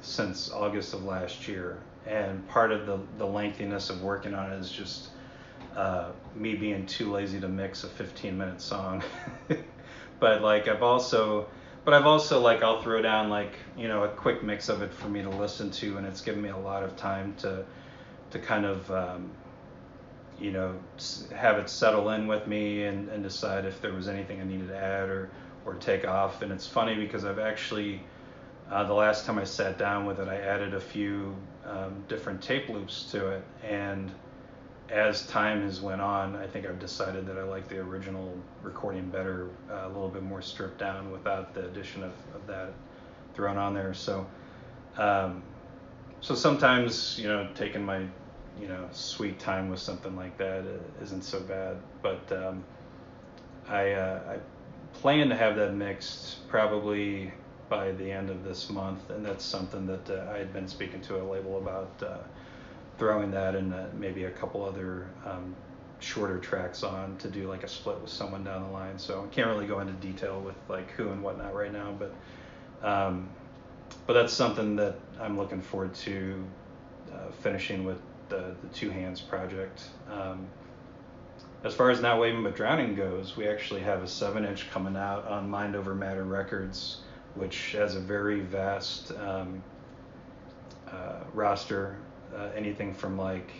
[0.00, 1.78] since august of last year.
[2.06, 5.10] And part of the the lengthiness of working on it is just
[5.76, 9.02] uh, me being too lazy to mix a 15 minute song.
[10.18, 11.46] But like i've also
[11.90, 14.94] but I've also like I'll throw down like you know a quick mix of it
[14.94, 17.64] for me to listen to, and it's given me a lot of time to
[18.30, 19.28] to kind of um,
[20.38, 20.78] you know
[21.34, 24.68] have it settle in with me and, and decide if there was anything I needed
[24.68, 25.30] to add or
[25.64, 26.42] or take off.
[26.42, 28.00] And it's funny because I've actually
[28.70, 32.40] uh, the last time I sat down with it, I added a few um, different
[32.40, 34.12] tape loops to it, and
[34.90, 39.08] as time has went on, I think I've decided that I like the original recording
[39.08, 42.72] better, uh, a little bit more stripped down without the addition of, of that
[43.34, 43.94] thrown on there.
[43.94, 44.26] So,
[44.96, 45.42] um,
[46.20, 48.00] so sometimes you know taking my
[48.60, 51.76] you know sweet time with something like that uh, isn't so bad.
[52.02, 52.64] But um,
[53.68, 57.32] I, uh, I plan to have that mixed probably
[57.68, 61.00] by the end of this month, and that's something that uh, I had been speaking
[61.02, 62.18] to a label about uh,
[63.00, 65.56] throwing that and uh, maybe a couple other um,
[66.00, 68.98] shorter tracks on to do like a split with someone down the line.
[68.98, 72.14] So I can't really go into detail with like who and whatnot right now, but
[72.86, 73.30] um,
[74.06, 76.44] but that's something that I'm looking forward to
[77.12, 79.84] uh, finishing with the the two hands project.
[80.12, 80.46] Um,
[81.64, 84.96] as far as not waving but drowning goes, we actually have a seven inch coming
[84.96, 86.98] out on Mind Over Matter Records,
[87.34, 89.62] which has a very vast um,
[90.90, 91.96] uh, roster
[92.36, 93.50] uh, anything from like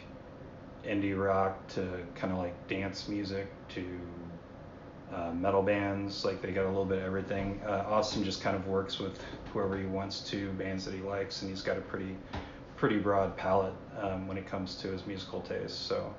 [0.84, 3.84] indie rock to kind of like dance music to
[5.14, 6.24] uh, metal bands.
[6.24, 7.60] Like they got a little bit of everything.
[7.66, 9.20] Uh, Austin just kind of works with
[9.52, 12.16] whoever he wants to, bands that he likes, and he's got a pretty
[12.76, 15.86] pretty broad palette um, when it comes to his musical taste.
[15.86, 16.14] So,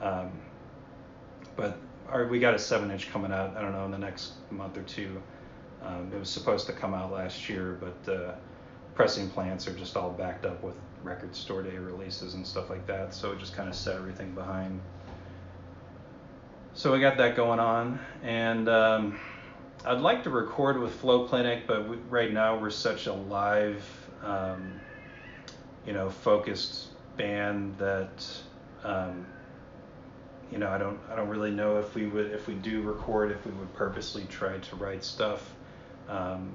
[0.00, 0.30] um,
[1.56, 1.76] but
[2.08, 3.56] our, we got a seven inch coming out.
[3.56, 5.20] I don't know in the next month or two.
[5.82, 8.34] Um, it was supposed to come out last year, but uh,
[8.94, 12.86] pressing plants are just all backed up with record store day releases and stuff like
[12.86, 13.14] that.
[13.14, 14.80] So it just kind of set everything behind.
[16.72, 19.20] So we got that going on, and um,
[19.84, 23.84] I'd like to record with Flow Clinic, but we, right now we're such a live,
[24.24, 24.80] um,
[25.86, 28.26] you know, focused band that,
[28.82, 29.24] um,
[30.50, 33.30] you know, I don't, I don't really know if we would, if we do record,
[33.30, 35.54] if we would purposely try to write stuff.
[36.08, 36.54] Um,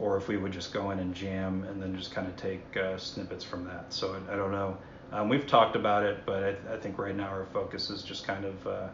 [0.00, 2.76] or if we would just go in and jam and then just kind of take
[2.76, 3.92] uh, snippets from that.
[3.92, 4.76] So I, I don't know.
[5.12, 8.26] Um, we've talked about it, but I, I, think right now our focus is just
[8.26, 8.88] kind of uh,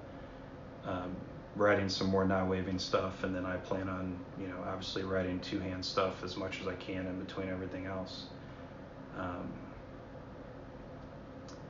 [0.86, 1.16] um,
[1.56, 5.40] writing some more not waving stuff, and then I plan on, you know, obviously writing
[5.40, 8.26] two hand stuff as much as I can in between everything else.
[9.18, 9.52] Um,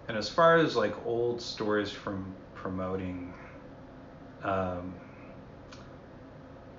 [0.09, 3.33] and as far as like old stories from promoting,
[4.43, 4.95] um,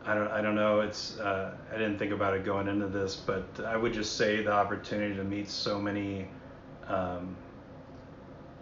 [0.05, 0.81] I don't, I don't know.
[0.81, 4.43] It's uh, I didn't think about it going into this, but I would just say
[4.43, 6.27] the opportunity to meet so many
[6.87, 7.35] um,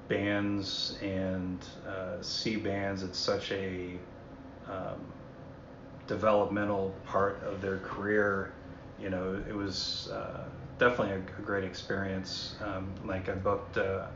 [0.08, 3.98] bands and uh, see bands at such a
[4.70, 5.02] um,
[6.08, 8.54] developmental part of their career.
[9.02, 10.46] You know, it was uh,
[10.80, 12.56] definitely a, a, great experience.
[12.62, 14.08] Um, like I booked uh,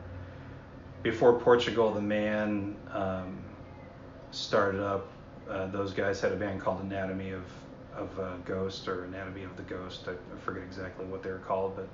[1.02, 3.38] before Portugal the Man um,
[4.30, 5.10] started up
[5.50, 7.44] uh, those guys had a band called Anatomy of
[7.98, 10.04] of uh, Ghost or Anatomy of the Ghost.
[10.06, 11.88] I, I, forget exactly what they were called, but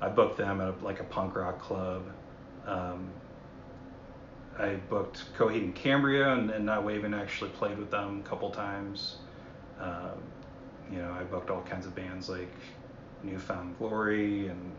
[0.00, 2.04] I booked them at a, like a punk rock club.
[2.66, 3.10] Um,
[4.58, 9.16] I booked Coheed and Cambria, and, and Waving actually played with them a couple times.
[9.80, 10.22] Um,
[10.90, 12.54] you know, I booked all kinds of bands like
[13.22, 14.72] New Found Glory, and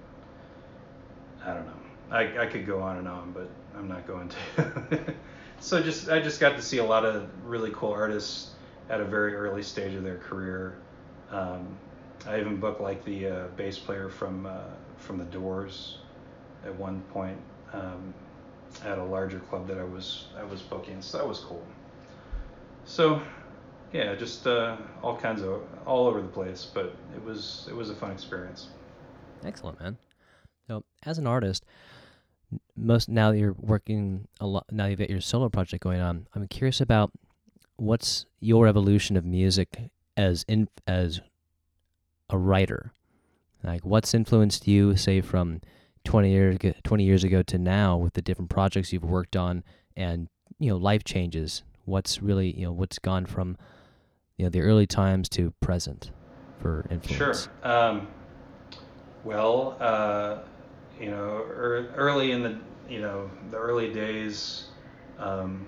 [1.43, 1.73] I don't know.
[2.12, 5.15] I, I could go on and on, but I'm not going to.
[5.63, 8.52] so just I just got to see a lot of really cool artists
[8.89, 10.78] at a very early stage of their career.
[11.32, 11.78] Um,
[12.28, 14.60] I even booked like the uh, bass player from uh,
[14.97, 15.99] from the Doors
[16.65, 17.38] at one point
[17.71, 18.13] um,
[18.84, 21.65] at a larger club that I was I was booking, so that was cool.
[22.84, 23.21] So
[23.93, 27.89] yeah, just uh, all kinds of all over the place, but it was it was
[27.89, 28.67] a fun experience.
[29.45, 29.97] Excellent, man.
[30.67, 31.63] So as an artist,
[32.75, 36.27] most now that you're working a lot now you've got your solo project going on
[36.33, 37.11] i'm curious about
[37.77, 41.21] what's your evolution of music as in as
[42.29, 42.91] a writer?
[43.63, 45.61] Like what's influenced you say from
[46.03, 49.63] 20 years 20 years ago to now with the different projects you've worked on
[49.95, 50.27] and
[50.59, 51.63] you know life changes?
[51.85, 53.57] What's really you know what's gone from
[54.37, 56.11] you know the early times to present
[56.59, 57.47] for influence?
[57.63, 57.71] Sure.
[57.71, 58.07] Um,
[59.23, 60.39] well uh,
[61.03, 61.43] you know,
[61.97, 62.57] early in the,
[62.89, 64.67] you know, the early days,
[65.19, 65.67] um,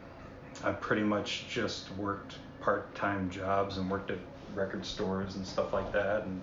[0.64, 4.20] I pretty much just worked part-time jobs and worked at
[4.54, 6.42] record stores and stuff like that, and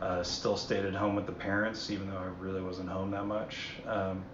[0.00, 3.26] uh, still stayed at home with the parents, even though I really wasn't home that
[3.26, 3.58] much.
[3.86, 4.24] Um,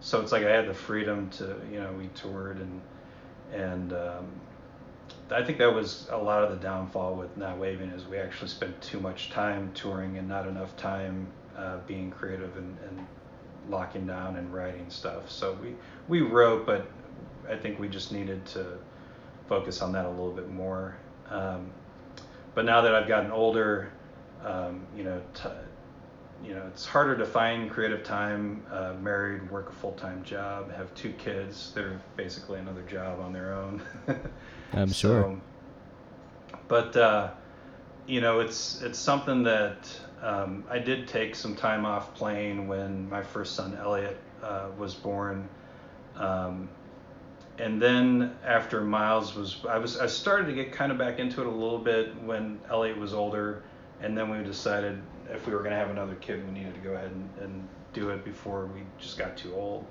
[0.00, 2.82] so it's like I had the freedom to, you know, we toured and
[3.54, 4.26] and um,
[5.30, 8.48] I think that was a lot of the downfall with not waving is we actually
[8.48, 13.06] spent too much time touring and not enough time uh, being creative and, and
[13.68, 15.30] locking down and writing stuff.
[15.30, 15.74] So we
[16.08, 16.86] we wrote, but
[17.48, 18.78] I think we just needed to
[19.48, 20.96] focus on that a little bit more.
[21.28, 21.70] Um,
[22.54, 23.92] but now that I've gotten older,
[24.44, 25.48] um, you know, t-
[26.44, 28.64] you know, it's harder to find creative time.
[28.70, 31.72] Uh, married, work a full time job, have two kids.
[31.74, 33.82] They're basically another job on their own.
[34.72, 35.38] I'm sure.
[36.68, 37.30] but uh,
[38.06, 39.88] you know, it's it's something that
[40.22, 44.94] um, I did take some time off playing when my first son Elliot uh, was
[44.94, 45.48] born.
[46.16, 46.68] Um,
[47.58, 51.40] and then after Miles was, I was, I started to get kind of back into
[51.40, 53.62] it a little bit when Elliot was older,
[54.00, 56.80] and then we decided if we were going to have another kid, we needed to
[56.80, 59.86] go ahead and, and do it before we just got too old.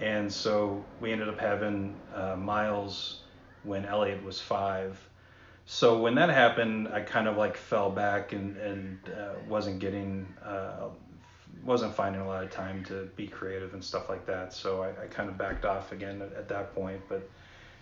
[0.00, 3.20] And so we ended up having uh, Miles
[3.64, 4.98] when Elliot was five.
[5.70, 10.26] So when that happened, I kind of like fell back and, and uh, wasn't getting,
[10.42, 10.88] uh,
[11.62, 14.54] wasn't finding a lot of time to be creative and stuff like that.
[14.54, 17.02] So I, I kind of backed off again at, at, that point.
[17.06, 17.28] But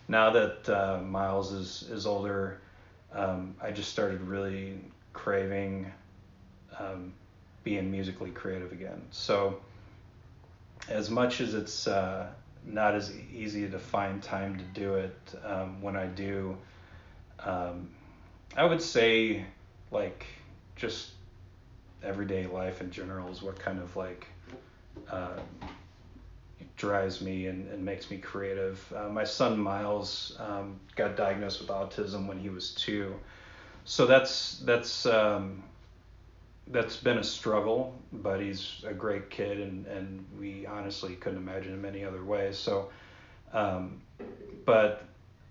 [0.09, 2.61] now that uh, Miles is, is older,
[3.12, 4.80] um, I just started really
[5.12, 5.93] craving
[6.80, 7.12] um,
[7.62, 9.01] being musically creative again.
[9.12, 9.61] So,
[10.89, 12.26] as much as it's uh,
[12.64, 16.59] not as easy to find time to do it, um, when I do,
[17.41, 17.91] um,
[18.57, 19.45] I would say
[19.91, 20.26] like
[20.76, 21.11] just
[22.03, 24.26] everyday life in general is what kind of like
[25.11, 25.39] uh,
[26.76, 28.93] drives me and, and makes me creative.
[28.95, 33.14] Uh, my son Miles um, got diagnosed with autism when he was two,
[33.84, 35.62] so that's that's um,
[36.68, 41.72] that's been a struggle, but he's a great kid, and, and we honestly couldn't imagine
[41.74, 42.53] him any other way.
[42.53, 42.91] So,
[43.53, 44.01] um,
[44.64, 45.05] but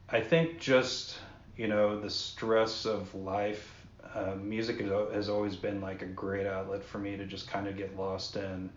[0.09, 1.17] I think just
[1.57, 6.83] you know the stress of life, uh, music has, always been like a great outlet
[6.83, 8.69] for me to just kind of get lost in,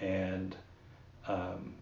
[0.00, 0.56] and
[1.26, 1.74] um,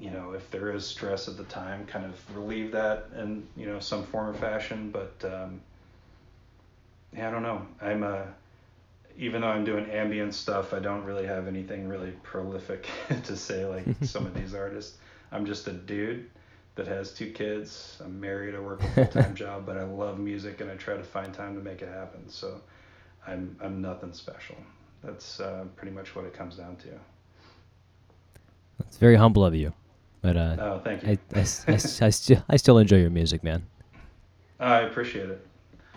[0.00, 3.66] you know if there is stress at the time, kind of relieve that in you
[3.66, 4.90] know some form or fashion.
[4.90, 5.60] But um,
[7.16, 7.66] yeah, I don't know.
[7.80, 8.26] I'm a
[9.18, 12.88] even though I'm doing ambient stuff, I don't really have anything really prolific
[13.24, 14.96] to say like some of these artists.
[15.32, 16.28] I'm just a dude
[16.76, 18.00] that has two kids.
[18.04, 18.54] I'm married.
[18.54, 21.32] I work a full time job, but I love music and I try to find
[21.32, 22.28] time to make it happen.
[22.28, 22.60] So
[23.26, 24.56] I'm I'm nothing special.
[25.02, 26.88] That's uh, pretty much what it comes down to.
[28.80, 29.72] It's very humble of you,
[30.22, 31.10] but uh, oh, thank you.
[31.10, 33.66] I, I, I, I, still I still enjoy your music, man.
[34.58, 35.46] I appreciate it.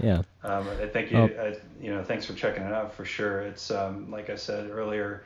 [0.01, 0.21] Yeah.
[0.43, 1.17] Um, I thank you.
[1.17, 1.53] Oh.
[1.82, 3.41] You know, thanks for checking it out for sure.
[3.41, 5.24] It's um, like I said earlier,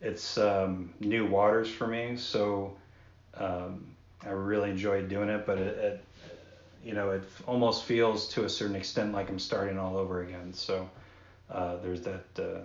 [0.00, 2.16] it's um, new waters for me.
[2.16, 2.76] So
[3.34, 6.04] um, I really enjoy doing it, but it, it,
[6.84, 10.52] you know, it almost feels to a certain extent like I'm starting all over again.
[10.52, 10.88] So
[11.50, 12.60] uh, there's that uh,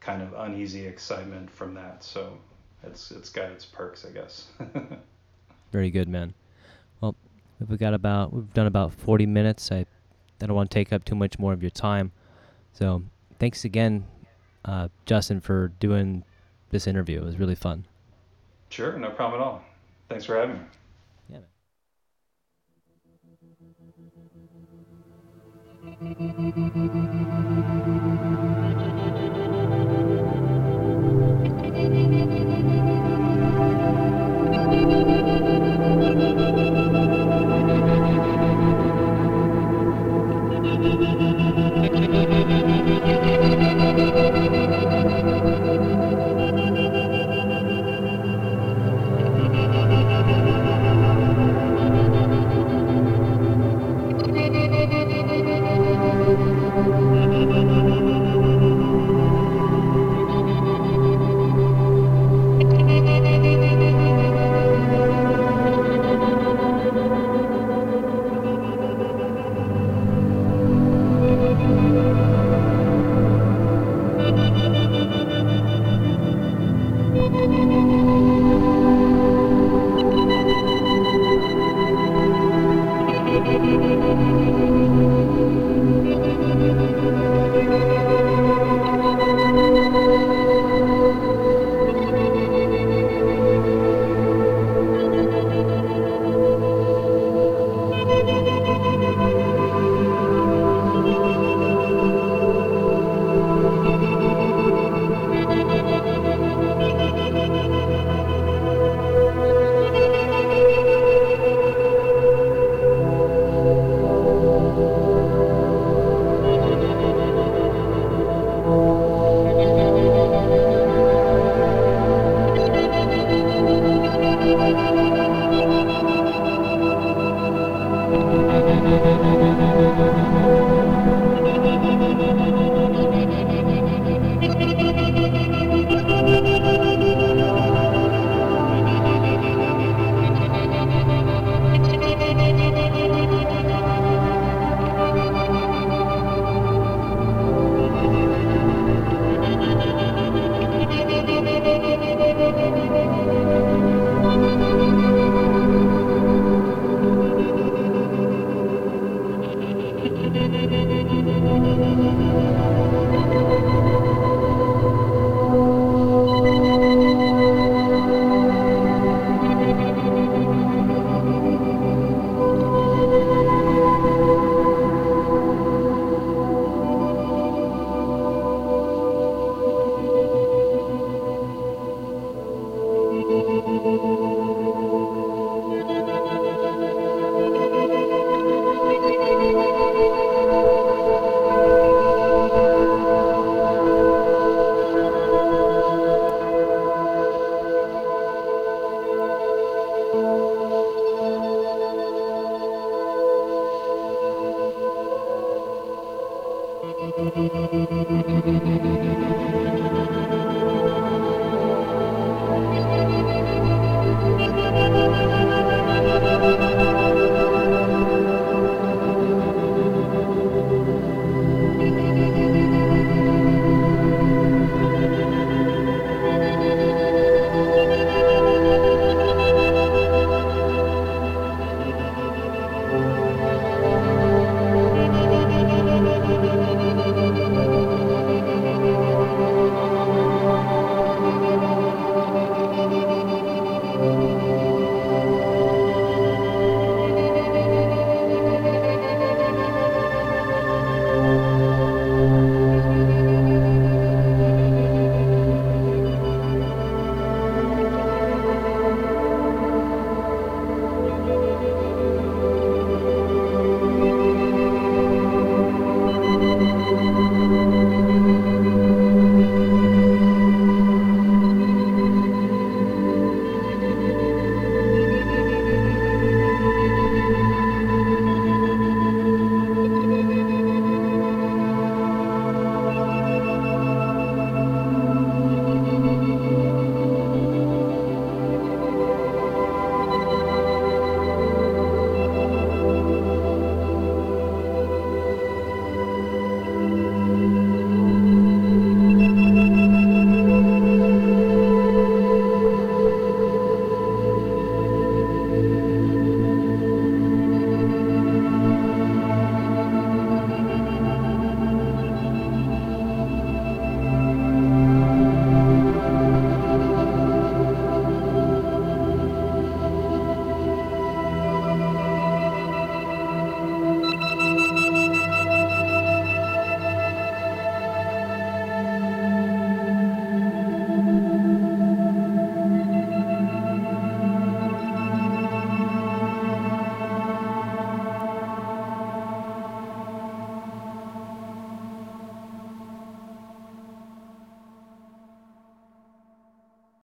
[0.00, 2.02] kind of uneasy excitement from that.
[2.02, 2.38] So
[2.82, 4.48] it's it's got its perks, I guess.
[5.72, 6.34] Very good, man.
[7.00, 7.14] Well,
[7.68, 9.70] we've got about we've done about 40 minutes.
[9.70, 9.86] I
[10.42, 12.12] I don't want to take up too much more of your time.
[12.72, 13.02] So
[13.38, 14.06] thanks again,
[14.64, 16.24] uh, Justin, for doing
[16.70, 17.20] this interview.
[17.20, 17.86] It was really fun.
[18.70, 19.62] Sure, no problem at all.
[20.10, 20.62] Thanks for having me.
[21.30, 21.40] Yeah.
[26.00, 26.99] Man.